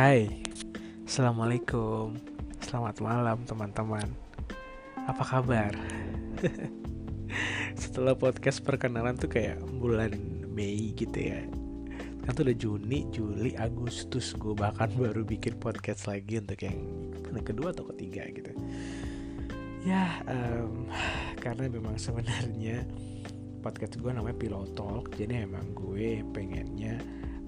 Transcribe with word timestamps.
Hai, 0.00 0.32
Assalamualaikum. 1.04 2.16
Selamat 2.64 3.04
malam 3.04 3.36
teman-teman. 3.44 4.08
Apa 4.96 5.20
kabar? 5.28 5.76
Setelah 7.84 8.16
podcast 8.16 8.64
perkenalan 8.64 9.20
tuh 9.20 9.28
kayak 9.28 9.60
bulan 9.76 10.16
Mei 10.48 10.96
gitu 10.96 11.12
ya. 11.12 11.44
Kan 12.24 12.32
tuh 12.32 12.48
udah 12.48 12.56
Juni, 12.56 13.12
Juli, 13.12 13.52
Agustus. 13.60 14.32
Gue 14.40 14.56
bahkan 14.56 14.88
baru 14.96 15.20
bikin 15.20 15.60
podcast 15.60 16.08
lagi 16.08 16.40
untuk 16.40 16.64
yang, 16.64 16.80
kedua 17.44 17.76
atau 17.76 17.84
ketiga 17.92 18.24
gitu. 18.32 18.56
Ya, 19.84 20.24
um, 20.24 20.88
karena 21.44 21.68
memang 21.68 22.00
sebenarnya 22.00 22.88
podcast 23.60 24.00
gue 24.00 24.08
namanya 24.08 24.40
Pillow 24.40 24.64
Talk 24.72 25.12
Jadi 25.12 25.44
emang 25.44 25.76
gue 25.76 26.24
pengennya 26.32 26.96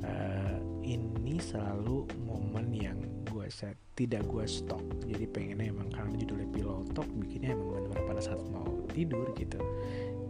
uh, 0.05 0.57
ini 0.83 1.39
selalu 1.39 2.07
momen 2.27 2.75
yang 2.75 2.99
gue 3.29 3.49
set 3.49 3.79
tidak 3.97 4.27
gue 4.29 4.45
stok 4.45 4.83
jadi 5.09 5.25
pengennya 5.31 5.73
emang 5.73 5.89
karena 5.93 6.15
judulnya 6.21 6.49
pillow 6.53 6.85
talk 6.93 7.09
bikinnya 7.17 7.57
emang 7.57 7.69
benar-benar 7.71 8.05
pada 8.09 8.21
saat 8.21 8.43
mau 8.53 8.73
tidur 8.93 9.27
gitu. 9.35 9.59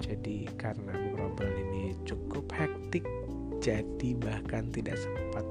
Jadi 0.02 0.50
karena 0.58 0.94
beberapa 0.94 1.46
ini 1.46 1.94
cukup 2.06 2.50
hektik 2.54 3.06
jadi 3.62 4.18
bahkan 4.18 4.70
tidak 4.74 4.98
sempat 4.98 5.46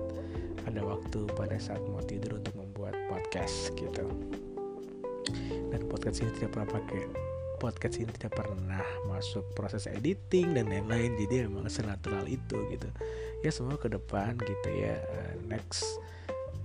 ada 0.68 0.82
waktu 0.84 1.28
pada 1.36 1.56
saat 1.60 1.80
mau 1.88 2.04
tidur 2.04 2.40
untuk 2.40 2.56
membuat 2.60 2.96
podcast 3.08 3.72
gitu. 3.80 4.08
Dan 5.72 5.88
podcast 5.88 6.20
ini 6.20 6.32
tidak 6.36 6.52
pernah 6.56 6.70
pakai 6.76 7.31
podcast 7.62 8.02
ini 8.02 8.10
tidak 8.18 8.42
pernah 8.42 8.82
masuk 9.06 9.46
proses 9.54 9.86
editing 9.86 10.58
dan 10.58 10.66
lain-lain 10.66 11.14
jadi 11.22 11.46
emang 11.46 11.70
senatural 11.70 12.26
itu 12.26 12.58
gitu 12.74 12.90
ya 13.46 13.54
semua 13.54 13.78
ke 13.78 13.86
depan 13.94 14.34
gitu 14.42 14.70
ya 14.74 14.98
uh, 14.98 15.34
next 15.46 15.86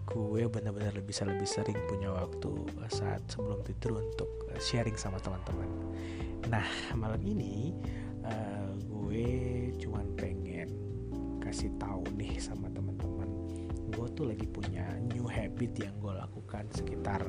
gue 0.09 0.49
benar-benar 0.49 0.97
bisa 1.05 1.29
lebih 1.29 1.45
sering 1.45 1.77
punya 1.93 2.09
waktu 2.09 2.49
saat 2.89 3.21
sebelum 3.29 3.61
tidur 3.67 4.01
untuk 4.01 4.49
eh, 4.55 4.63
sharing 4.63 4.95
sama 4.95 5.19
teman-teman. 5.19 5.67
Nah 6.47 6.63
malam 6.95 7.19
ini 7.27 7.75
gue 9.17 9.73
cuman 9.81 10.07
pengen 10.19 10.69
kasih 11.41 11.71
tahu 11.81 12.05
nih 12.21 12.37
sama 12.37 12.69
teman-teman, 12.75 13.29
gue 13.95 14.07
tuh 14.13 14.29
lagi 14.29 14.45
punya 14.45 14.85
new 15.15 15.25
habit 15.25 15.73
yang 15.79 15.95
gue 16.03 16.13
lakukan 16.13 16.69
sekitar 16.75 17.25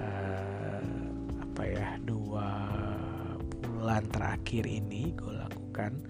uh, 0.00 0.80
apa 1.42 1.62
ya 1.66 1.88
dua 2.00 2.48
bulan 3.76 4.08
terakhir 4.08 4.64
ini 4.64 5.12
gue 5.12 5.36
lakukan 5.36 6.00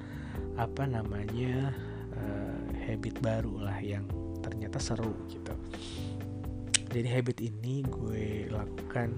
apa 0.54 0.86
namanya 0.86 1.74
uh, 2.14 2.62
habit 2.86 3.18
baru 3.18 3.66
lah 3.66 3.82
yang 3.82 4.06
ternyata 4.38 4.78
seru 4.78 5.12
gitu. 5.26 5.52
Jadi 6.86 7.08
habit 7.10 7.42
ini 7.42 7.82
gue 7.82 8.46
lakukan 8.54 9.10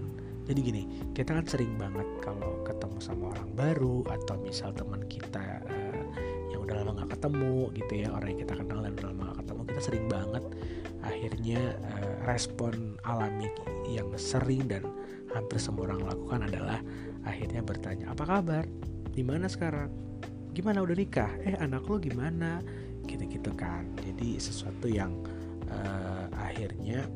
jadi 0.48 0.60
gini 0.64 0.82
kita 1.12 1.36
kan 1.36 1.44
sering 1.44 1.76
banget 1.76 2.08
kalau 2.24 2.64
ketemu 2.64 2.98
sama 3.04 3.36
orang 3.36 3.52
baru 3.52 4.00
atau 4.08 4.40
misal 4.40 4.72
teman 4.72 5.04
kita 5.04 5.60
uh, 5.68 6.04
yang 6.48 6.64
udah 6.64 6.80
lama 6.80 7.04
gak 7.04 7.20
ketemu 7.20 7.68
gitu 7.76 7.92
ya 8.00 8.08
orang 8.16 8.28
yang 8.32 8.40
kita 8.48 8.54
kenal 8.56 8.80
dan 8.80 8.96
udah 8.96 9.06
lama 9.12 9.22
gak 9.28 9.38
ketemu 9.44 9.60
kita 9.68 9.80
sering 9.84 10.06
banget 10.08 10.44
akhirnya 11.04 11.60
uh, 11.84 12.12
respon 12.24 12.96
alami 13.04 13.52
yang 13.84 14.08
sering 14.16 14.64
dan 14.64 14.88
hampir 15.36 15.60
semua 15.60 15.92
orang 15.92 16.00
lakukan 16.08 16.40
adalah 16.48 16.80
akhirnya 17.26 17.62
bertanya 17.64 18.12
apa 18.12 18.24
kabar? 18.26 18.64
Di 19.10 19.22
mana 19.26 19.50
sekarang? 19.50 19.90
Gimana 20.54 20.82
udah 20.82 20.96
nikah? 20.96 21.30
Eh 21.42 21.54
anak 21.58 21.86
lo 21.86 21.98
gimana? 21.98 22.62
Gitu-gitu 23.06 23.54
kan. 23.54 23.86
Jadi 23.98 24.38
sesuatu 24.38 24.86
yang 24.86 25.14
uh, 25.70 26.26
akhirnya 26.38 27.06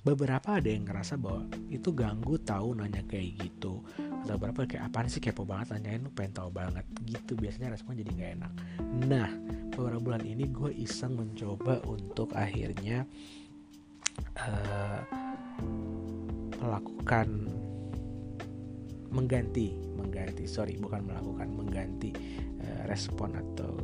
beberapa 0.00 0.56
ada 0.56 0.68
yang 0.70 0.88
ngerasa 0.88 1.20
bahwa 1.20 1.44
itu 1.68 1.92
ganggu 1.92 2.40
tahu 2.40 2.78
nanya 2.78 3.04
kayak 3.06 3.38
gitu. 3.42 3.82
Atau 4.22 4.34
beberapa 4.38 4.66
kayak 4.66 4.92
apaan 4.92 5.08
sih? 5.08 5.22
Kepo 5.22 5.46
banget 5.46 5.76
nanyain 5.78 6.02
lu 6.02 6.10
pengen 6.12 6.42
tahu 6.42 6.50
banget. 6.52 6.84
Gitu. 7.06 7.38
Biasanya 7.38 7.74
respon 7.74 7.98
jadi 7.98 8.10
nggak 8.10 8.32
enak. 8.40 8.52
Nah 9.06 9.30
beberapa 9.70 10.02
bulan 10.02 10.24
ini 10.26 10.50
gue 10.50 10.74
iseng 10.76 11.16
mencoba 11.16 11.80
untuk 11.88 12.34
akhirnya 12.36 13.06
uh, 14.36 15.00
melakukan 16.60 17.48
mengganti 19.10 19.74
mengganti 19.98 20.46
sorry 20.46 20.78
bukan 20.78 21.02
melakukan 21.06 21.50
mengganti 21.50 22.10
uh, 22.62 22.82
respon 22.86 23.34
atau 23.36 23.74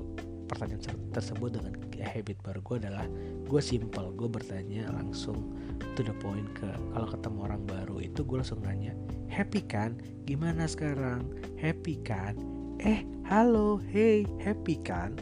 pertanyaan 0.46 0.82
tersebut 1.10 1.58
dengan 1.58 1.74
habit 1.98 2.38
baru. 2.46 2.62
Gue 2.62 2.76
adalah 2.78 3.06
gue 3.46 3.62
simple 3.62 4.14
gue 4.14 4.28
bertanya 4.30 4.88
langsung 4.94 5.52
to 5.98 6.06
the 6.06 6.14
point 6.22 6.46
ke 6.54 6.70
kalau 6.94 7.08
ketemu 7.10 7.38
orang 7.42 7.62
baru 7.66 7.96
itu 7.98 8.22
gue 8.22 8.38
langsung 8.38 8.62
nanya 8.62 8.94
happy 9.26 9.60
kan? 9.66 9.98
Gimana 10.24 10.70
sekarang? 10.70 11.26
Happy 11.58 11.98
kan? 12.00 12.38
Eh 12.80 13.02
halo 13.26 13.82
hey 13.90 14.24
happy 14.40 14.78
kan? 14.80 15.18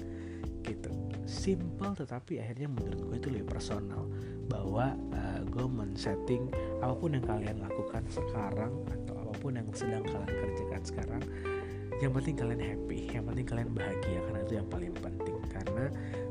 Gitu. 0.63 0.93
Simple 1.25 1.97
tetapi 1.97 2.39
akhirnya 2.45 2.69
menurut 2.69 3.01
gue 3.01 3.17
itu 3.17 3.29
lebih 3.33 3.49
personal. 3.57 4.05
Bahwa 4.45 4.93
uh, 4.93 5.41
gue 5.49 5.65
men-setting 5.65 6.53
apa 6.85 6.93
pun 6.93 7.17
yang 7.17 7.25
kalian 7.25 7.65
lakukan 7.65 8.05
sekarang 8.13 8.77
apa 9.45 9.53
pun 9.53 9.61
yang 9.61 9.69
sedang 9.77 10.05
kalian 10.09 10.33
kerjakan 10.41 10.83
sekarang 10.89 11.23
yang 12.01 12.17
penting 12.17 12.33
kalian 12.33 12.63
happy 12.65 13.13
yang 13.13 13.29
penting 13.29 13.45
kalian 13.45 13.71
bahagia 13.77 14.19
karena 14.25 14.41
itu 14.41 14.55
yang 14.57 14.69
paling 14.73 14.93
penting. 14.97 15.37
Karena 15.53 15.85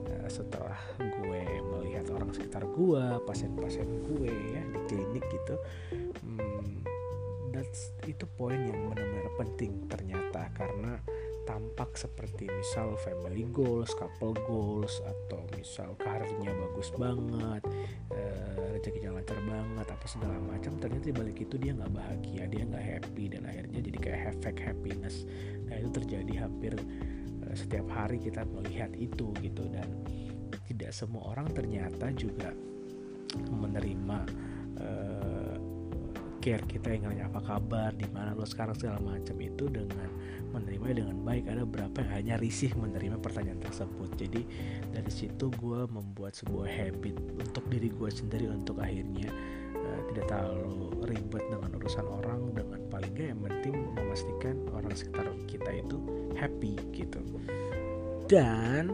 uh, 0.10 0.26
setelah 0.34 0.82
gue 0.98 1.42
melihat 1.62 2.10
orang 2.10 2.34
sekitar 2.34 2.66
gue 2.66 3.04
pasien-pasien 3.30 3.86
gue 3.86 4.34
ya 4.34 4.66
di 4.66 4.80
klinik 4.90 5.22
gitu 5.30 5.56
hmm, 6.26 6.82
that's 7.54 7.94
itu 8.10 8.26
poin 8.34 8.58
yang 8.58 8.82
benar-benar 8.90 9.30
penting 9.38 9.86
ternyata. 9.86 10.50
Karena 10.58 10.98
tampak 11.44 11.96
seperti 11.96 12.48
misal 12.48 12.96
family 13.04 13.48
goals, 13.52 13.92
couple 13.96 14.36
goals 14.48 15.00
atau 15.04 15.44
misal 15.56 15.96
karirnya 16.00 16.52
bagus 16.52 16.90
banget, 16.96 17.64
uh, 18.12 18.64
rezekinya 18.76 19.20
lancar 19.20 19.40
banget, 19.44 19.88
apa 19.88 20.06
segala 20.08 20.40
macam. 20.40 20.76
Ternyata 20.80 21.12
balik 21.16 21.44
itu 21.44 21.56
dia 21.60 21.76
nggak 21.76 21.94
bahagia, 21.94 22.44
dia 22.48 22.64
nggak 22.64 22.86
happy 22.86 23.24
dan 23.32 23.42
akhirnya 23.48 23.80
jadi 23.84 24.00
kayak 24.00 24.36
fake 24.44 24.62
happiness. 24.64 25.28
Nah 25.68 25.76
itu 25.80 25.90
terjadi 25.92 26.34
hampir 26.48 26.74
uh, 27.44 27.56
setiap 27.56 27.88
hari 27.92 28.20
kita 28.20 28.48
melihat 28.48 28.92
itu 28.96 29.32
gitu 29.44 29.64
dan 29.72 29.88
tidak 30.68 30.96
semua 30.96 31.36
orang 31.36 31.52
ternyata 31.52 32.10
juga 32.16 32.56
menerima 33.50 34.18
uh, 34.80 35.56
care 36.44 36.60
kita 36.68 36.92
yang 36.92 37.08
nanya 37.08 37.32
apa 37.32 37.40
kabar, 37.40 37.96
di 37.96 38.04
mana 38.12 38.36
lo 38.36 38.44
sekarang 38.44 38.76
segala 38.76 39.00
macam 39.00 39.40
itu 39.40 39.64
dengan 39.72 40.12
menerima 40.52 40.88
dengan 40.92 41.18
baik. 41.24 41.48
Ada 41.48 41.64
berapa 41.64 41.96
yang 42.04 42.12
hanya 42.12 42.36
risih 42.44 42.76
menerima 42.76 43.16
pertanyaan 43.24 43.64
tersebut. 43.64 44.12
Jadi 44.20 44.44
dari 44.92 45.08
situ 45.08 45.48
gue 45.56 45.88
membuat 45.88 46.36
sebuah 46.36 46.68
habit 46.68 47.16
untuk 47.40 47.64
diri 47.72 47.88
gue 47.88 48.10
sendiri 48.12 48.52
untuk 48.52 48.84
akhirnya 48.84 49.32
uh, 49.72 50.00
tidak 50.12 50.26
terlalu 50.28 50.92
ribet 51.08 51.44
dengan 51.48 51.72
urusan 51.80 52.06
orang 52.12 52.52
dengan 52.52 52.80
paling 52.92 53.12
gak 53.16 53.28
yang 53.32 53.42
penting 53.48 53.74
memastikan 53.96 54.56
orang 54.76 54.92
sekitar 54.92 55.32
kita 55.48 55.72
itu 55.80 55.96
happy 56.36 56.76
gitu. 56.92 57.24
Dan 58.28 58.92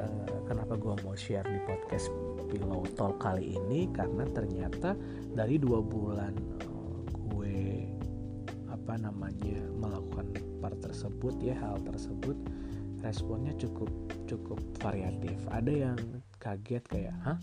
uh, 0.00 0.40
kenapa 0.48 0.72
gue 0.80 0.96
mau 1.04 1.12
share 1.12 1.44
di 1.44 1.60
podcast 1.68 2.08
Pillow 2.48 2.88
Talk 2.96 3.20
kali 3.20 3.60
ini? 3.60 3.92
Karena 3.92 4.24
ternyata 4.24 4.96
dari 5.36 5.60
dua 5.60 5.84
bulan 5.84 6.57
namanya 8.98 9.58
melakukan 9.78 10.34
part 10.58 10.78
tersebut 10.82 11.34
ya 11.38 11.54
hal 11.58 11.78
tersebut 11.86 12.34
responnya 13.02 13.54
cukup 13.56 13.90
cukup 14.26 14.58
variatif. 14.82 15.38
Ada 15.48 15.72
yang 15.90 15.98
kaget 16.42 16.84
kayak 16.90 17.14
hah? 17.22 17.38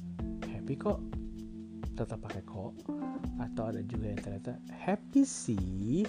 Happy 0.51 0.75
kok? 0.75 0.99
Tetap 1.95 2.19
pakai 2.19 2.43
kok? 2.43 2.75
Atau 3.39 3.71
ada 3.71 3.81
juga 3.87 4.11
yang 4.11 4.21
ternyata 4.21 4.59
happy 4.71 5.23
sih? 5.23 6.03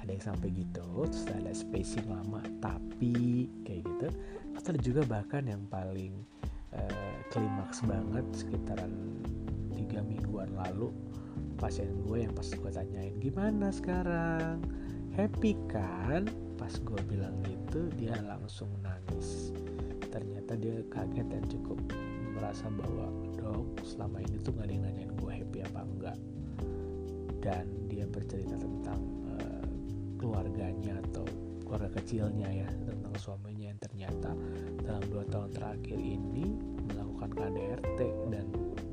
Ada 0.00 0.10
yang 0.16 0.24
sampai 0.34 0.48
gitu 0.56 0.82
terus 1.06 1.28
ada 1.28 1.52
spacing 1.54 2.06
lama 2.10 2.42
tapi 2.58 3.46
kayak 3.62 3.86
gitu. 3.86 4.08
Atau 4.58 4.74
ada 4.74 4.80
juga 4.82 5.02
bahkan 5.06 5.46
yang 5.46 5.62
paling 5.70 6.26
uh, 6.74 7.16
klimaks 7.30 7.84
banget 7.86 8.26
sekitaran 8.34 8.90
tiga 9.76 10.02
mingguan 10.02 10.50
lalu 10.56 10.90
pasien 11.60 11.92
gue 12.08 12.24
yang 12.24 12.32
pas 12.32 12.48
gue 12.48 12.70
tanyain 12.72 13.12
gimana 13.20 13.68
sekarang? 13.68 14.64
Happy 15.12 15.52
kan? 15.68 16.24
Pas 16.56 16.72
gue 16.72 17.00
bilang 17.04 17.36
gitu 17.44 17.92
dia 18.00 18.16
langsung 18.24 18.72
nangis. 18.80 19.52
Ternyata 20.08 20.56
dia 20.56 20.80
kaget 20.88 21.28
dan 21.28 21.44
cukup 21.52 21.76
merasa 22.32 22.64
bahwa 22.72 23.12
dok 23.36 23.84
selama 23.84 24.24
ini 24.24 24.40
tuh 24.40 24.56
gak 24.56 24.66
ada 24.66 24.72
yang 24.72 24.84
nanyain 24.88 25.12
gue 25.20 25.32
happy 25.36 25.58
apa 25.60 25.80
enggak. 25.84 26.18
Dan 27.44 27.64
dia 27.92 28.08
bercerita 28.08 28.56
tentang 28.56 29.00
uh, 29.28 29.68
keluarganya 30.16 30.96
atau 31.12 31.28
keluarga 31.68 32.00
kecilnya 32.00 32.48
ya 32.50 32.68
tentang 32.88 33.14
suaminya 33.20 33.70
yang 33.70 33.78
ternyata 33.78 34.32
dalam 34.82 35.04
dua 35.12 35.22
tahun 35.28 35.52
terakhir 35.54 36.00
ini 36.00 36.56
melakukan 37.20 37.52
KDRT 37.52 38.00
dan 38.32 38.46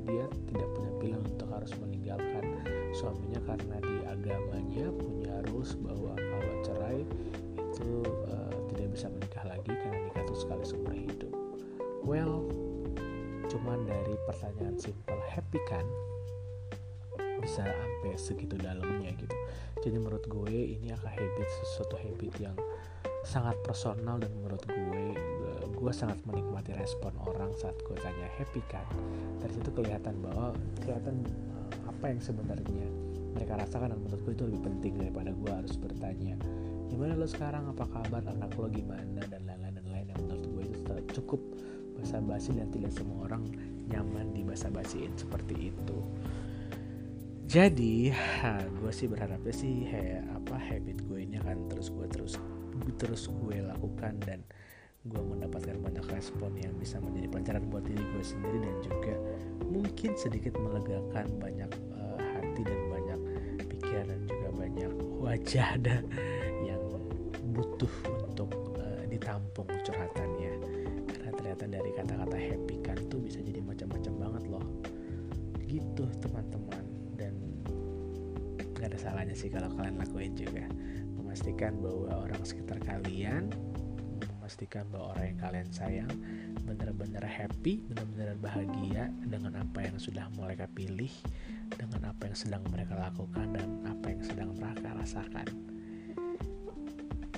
dia 0.04 0.26
tidak 0.52 0.70
punya 0.76 0.92
pilihan 1.00 1.24
untuk 1.24 1.48
harus 1.48 1.72
meninggalkan 1.80 2.44
suaminya 2.92 3.40
karena 3.48 3.76
di 3.80 3.96
agamanya 4.04 4.86
punya 4.92 5.36
rules 5.48 5.80
bahwa 5.80 6.12
kalau 6.16 6.54
cerai 6.64 7.08
itu 7.56 8.04
uh, 8.28 8.52
tidak 8.76 8.88
bisa 8.92 9.08
menikah 9.08 9.44
lagi 9.48 9.72
karena 9.72 10.00
nikah 10.12 10.24
itu 10.28 10.36
sekali 10.36 10.64
seumur 10.68 10.92
hidup. 10.92 11.32
Well, 12.04 12.52
cuman 13.48 13.88
dari 13.88 14.16
pertanyaan 14.28 14.76
simple 14.76 15.24
happy 15.32 15.60
kan 15.72 15.88
bisa 17.40 17.64
sampai 17.64 18.12
segitu 18.20 18.60
dalamnya 18.60 19.16
gitu. 19.16 19.36
Jadi 19.88 20.04
menurut 20.04 20.26
gue 20.28 20.52
ini 20.52 20.92
akan 20.92 21.12
habit 21.16 21.48
sesuatu 21.64 21.96
habit 21.96 22.34
yang 22.44 22.58
sangat 23.28 23.60
personal 23.68 24.16
dan 24.16 24.32
menurut 24.40 24.64
gue 24.64 25.04
gue 25.78 25.94
sangat 25.94 26.18
menikmati 26.26 26.74
respon 26.74 27.14
orang 27.22 27.54
saat 27.54 27.78
gue 27.86 27.94
tanya 28.02 28.26
happy 28.40 28.66
kan 28.66 28.88
dari 29.38 29.54
situ 29.54 29.70
kelihatan 29.70 30.18
bahwa 30.26 30.56
kelihatan 30.82 31.22
uh, 31.54 31.92
apa 31.92 32.06
yang 32.10 32.20
sebenarnya 32.24 32.88
mereka 33.38 33.62
rasakan 33.62 33.94
dan 33.94 34.00
menurut 34.02 34.22
gue 34.26 34.34
itu 34.34 34.46
lebih 34.50 34.62
penting 34.66 34.94
daripada 34.98 35.30
gue 35.36 35.52
harus 35.54 35.78
bertanya 35.78 36.34
gimana 36.88 37.14
lo 37.14 37.28
sekarang? 37.28 37.70
Apa 37.70 37.86
kabar 37.86 38.24
anak 38.26 38.56
lo 38.58 38.72
gimana? 38.72 39.22
dan 39.28 39.44
lain-lain 39.46 39.76
dan 39.78 39.88
lain 39.92 40.08
yang 40.10 40.20
menurut 40.26 40.46
gue 40.50 40.64
itu 40.66 40.94
cukup 41.22 41.42
bahasa 41.94 42.18
basi 42.24 42.56
dan 42.56 42.72
tidak 42.74 42.90
semua 42.96 43.30
orang 43.30 43.44
nyaman 43.92 44.34
di 44.34 44.42
bahasa 44.42 44.72
basiin 44.74 45.14
seperti 45.14 45.70
itu. 45.70 46.00
Jadi 47.48 48.12
gue 48.82 48.92
sih 48.92 49.08
berharapnya 49.08 49.54
sih 49.54 49.86
he, 49.88 50.20
apa 50.26 50.58
habit 50.58 51.06
gue 51.06 51.20
ini 51.22 51.38
akan 51.38 51.70
terus 51.70 51.94
gue 51.94 52.08
terus 52.10 52.36
terus 52.98 53.30
gue 53.30 53.62
lakukan 53.62 54.18
dan 54.24 54.42
gue 55.08 55.22
mendapatkan 55.24 55.78
banyak 55.80 56.06
respon 56.12 56.52
yang 56.60 56.76
bisa 56.76 57.00
menjadi 57.00 57.28
pelajaran 57.32 57.64
buat 57.72 57.84
diri 57.88 58.04
gue 58.12 58.24
sendiri 58.24 58.60
dan 58.60 58.78
juga 58.84 59.16
mungkin 59.72 60.12
sedikit 60.20 60.54
melegakan 60.60 61.28
banyak 61.40 61.72
uh, 61.96 62.20
hati 62.20 62.62
dan 62.68 62.82
banyak 62.92 63.20
pikiran 63.72 64.06
dan 64.12 64.22
juga 64.28 64.48
banyak 64.52 64.92
wajah 65.24 65.70
dan 65.86 66.04
yang 66.66 66.82
butuh 67.56 67.94
untuk 68.28 68.52
uh, 68.78 69.04
ditampung 69.08 69.70
curhatannya. 69.86 70.54
Karena 71.08 71.32
ternyata 71.34 71.64
dari 71.66 71.92
kata-kata 71.96 72.38
happy 72.38 72.76
kan 72.84 72.98
tuh 73.08 73.24
bisa 73.24 73.40
jadi 73.40 73.64
macam-macam 73.64 74.14
banget 74.20 74.44
loh. 74.52 74.66
Gitu 75.66 76.04
teman-teman. 76.20 76.84
Dan 77.16 77.34
gak 78.76 78.94
ada 78.94 78.98
salahnya 79.00 79.34
sih 79.34 79.50
kalau 79.50 79.72
kalian 79.74 79.98
lakuin 79.98 80.36
juga 80.38 80.68
memastikan 81.38 81.78
bahwa 81.78 82.10
orang 82.26 82.42
sekitar 82.42 82.82
kalian 82.82 83.54
memastikan 84.42 84.90
bahwa 84.90 85.14
orang 85.14 85.38
yang 85.38 85.40
kalian 85.46 85.70
sayang 85.70 86.10
benar-benar 86.66 87.22
happy, 87.30 87.86
benar-benar 87.86 88.34
bahagia 88.42 89.14
dengan 89.22 89.62
apa 89.62 89.86
yang 89.86 90.02
sudah 90.02 90.26
mereka 90.34 90.66
pilih, 90.74 91.14
dengan 91.78 92.10
apa 92.10 92.26
yang 92.26 92.34
sedang 92.34 92.66
mereka 92.74 92.98
lakukan 92.98 93.54
dan 93.54 93.70
apa 93.86 94.18
yang 94.18 94.22
sedang 94.26 94.50
mereka 94.58 94.98
rasakan. 94.98 95.46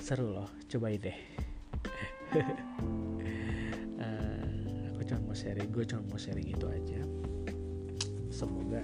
Seru 0.00 0.32
loh, 0.32 0.48
cobain 0.64 0.96
deh. 0.96 1.18
uh, 4.00 4.88
aku 4.96 5.02
cuma 5.12 5.28
mau 5.28 5.36
sharing, 5.36 5.68
gue 5.68 5.84
cuma 5.84 6.00
mau 6.08 6.16
sharing 6.16 6.48
itu 6.48 6.66
aja. 6.72 7.04
Semoga 8.32 8.80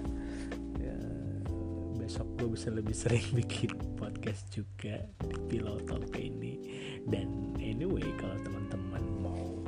besok 2.07 2.39
gue 2.39 2.55
bisa 2.55 2.71
lebih 2.71 2.95
sering 2.95 3.27
bikin 3.43 3.75
podcast 3.99 4.47
juga 4.55 5.03
di 5.27 5.35
Pillow 5.51 5.83
Talk 5.83 6.15
ini. 6.15 6.55
Dan 7.03 7.51
anyway 7.59 8.07
kalau 8.15 8.39
teman-teman 8.47 9.03
mau 9.19 9.59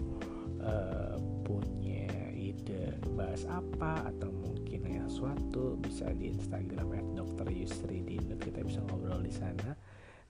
uh, 0.63 1.19
punya 1.43 2.07
ide 2.31 2.95
bahas 3.11 3.43
apa 3.51 4.07
atau 4.07 4.31
mungkin 4.31 4.87
ya 4.87 5.03
sesuatu 5.11 5.75
bisa 5.83 6.15
di 6.15 6.31
Instagram 6.31 6.95
at 6.95 7.07
Dr. 7.11 7.51
Yusri 7.51 8.07
Dinut 8.07 8.39
kita 8.39 8.63
bisa 8.63 8.79
ngobrol 8.87 9.19
di 9.19 9.35
sana. 9.35 9.75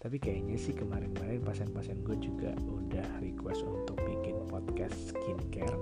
Tapi 0.01 0.17
kayaknya 0.17 0.57
sih 0.57 0.73
kemarin-kemarin 0.73 1.45
pasien-pasien 1.45 2.01
gue 2.01 2.17
juga 2.17 2.57
udah 2.57 3.21
request 3.21 3.61
untuk 3.69 4.01
bikin 4.01 4.33
podcast 4.50 5.13
skincare. 5.13 5.77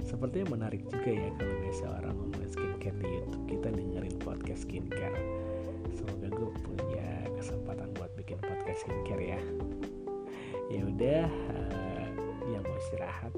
Sepertinya 0.00 0.56
menarik 0.56 0.88
juga 0.88 1.12
ya 1.12 1.28
kalau 1.36 1.56
biasa 1.68 1.84
orang 2.00 2.16
ngomongin 2.16 2.48
skincare 2.48 2.96
di 2.96 3.08
YouTube. 3.12 3.44
Kita 3.44 3.68
dengerin 3.76 4.16
podcast 4.24 4.64
skincare 4.64 5.45
semoga 5.94 6.28
gue 6.32 6.50
punya 6.64 7.08
kesempatan 7.38 7.94
buat 7.94 8.10
bikin 8.18 8.38
podcast 8.42 8.82
skincare 8.82 9.36
ya. 9.36 9.40
Ya 10.66 10.82
udah 10.82 11.24
uh, 11.30 12.06
ya 12.50 12.58
mau 12.58 12.76
istirahat. 12.78 13.32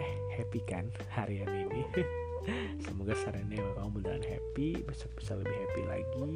Eh 0.00 0.12
happy 0.36 0.60
kan 0.68 0.88
harian 1.12 1.48
ini? 1.48 1.84
Semoga 2.84 3.12
sarannya 3.20 3.60
kamu 3.76 4.00
beneran 4.00 4.24
happy 4.24 4.80
besok 4.88 5.12
bisa 5.20 5.36
lebih 5.36 5.52
happy 5.52 5.82
lagi. 5.84 6.32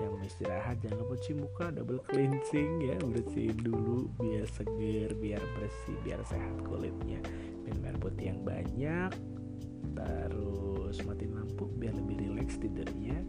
Yang 0.00 0.10
mau 0.10 0.24
istirahat 0.24 0.76
jangan 0.80 1.04
lupa 1.04 1.14
cuci 1.20 1.32
muka 1.36 1.66
double 1.76 2.00
cleansing 2.08 2.72
ya. 2.80 2.96
Bersihin 3.00 3.60
dulu 3.60 4.08
biar 4.16 4.48
seger 4.48 5.12
biar 5.16 5.42
bersih 5.60 5.96
biar 6.04 6.20
sehat 6.24 6.56
kulitnya. 6.64 7.20
Minum 7.68 7.84
air 7.84 7.96
putih 8.00 8.32
yang 8.32 8.40
banyak. 8.40 9.12
Terus 9.92 10.96
matiin 11.04 11.36
lampu 11.36 11.68
biar 11.76 11.92
lebih 12.00 12.16
rileks 12.24 12.56
tidurnya 12.56 13.20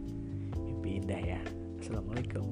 mimpi 0.84 1.00
indah 1.00 1.22
ya. 1.24 1.40
Assalamualaikum 1.80 2.44